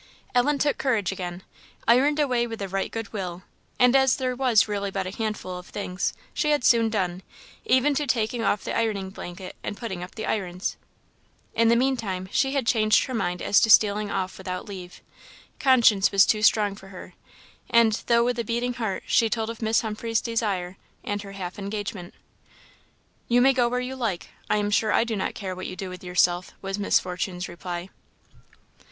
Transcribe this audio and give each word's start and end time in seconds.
Ellen 0.33 0.57
took 0.57 0.79
courage 0.79 1.11
again 1.11 1.43
ironed 1.87 2.17
away 2.19 2.47
with 2.47 2.59
right 2.73 2.91
good 2.91 3.13
will; 3.13 3.43
and 3.77 3.95
as 3.95 4.15
there 4.15 4.35
was 4.35 4.67
really 4.67 4.89
but 4.89 5.05
a 5.05 5.11
handful 5.15 5.59
of 5.59 5.67
things, 5.67 6.13
she 6.33 6.49
had 6.49 6.63
soon 6.63 6.89
done, 6.89 7.21
even 7.65 7.93
to 7.93 8.07
taking 8.07 8.41
off 8.43 8.63
the 8.63 8.75
ironing 8.75 9.11
blanket 9.11 9.55
and 9.63 9.77
putting 9.77 10.01
up 10.01 10.15
the 10.15 10.25
irons. 10.25 10.75
In 11.53 11.67
the 11.67 11.75
mean 11.75 11.95
time 11.97 12.27
she 12.31 12.53
had 12.53 12.65
changed 12.65 13.03
her 13.03 13.13
mind 13.13 13.43
as 13.43 13.59
to 13.61 13.69
stealing 13.69 14.09
off 14.09 14.39
without 14.39 14.65
leave; 14.65 15.01
conscience 15.59 16.11
was 16.11 16.25
too 16.25 16.41
strong 16.41 16.73
for 16.73 16.87
her; 16.87 17.13
and, 17.69 18.01
though 18.07 18.25
with 18.25 18.39
a 18.39 18.43
beating 18.43 18.73
heart, 18.73 19.03
she 19.05 19.29
told 19.29 19.51
of 19.51 19.61
Miss 19.61 19.81
Humphreys' 19.81 20.19
desire 20.19 20.77
and 21.03 21.21
her 21.21 21.33
half 21.33 21.59
engagement. 21.59 22.15
"You 23.27 23.39
may 23.39 23.53
go 23.53 23.67
where 23.69 23.79
you 23.79 23.95
like 23.95 24.29
I 24.49 24.57
am 24.57 24.71
sure 24.71 24.91
I 24.91 25.03
do 25.03 25.15
not 25.15 25.35
care 25.35 25.55
what 25.55 25.67
you 25.67 25.75
do 25.75 25.89
with 25.91 26.03
yourself," 26.03 26.53
was 26.59 26.79
Miss 26.79 26.99
Fortune's 26.99 27.47
reply. 27.47 27.89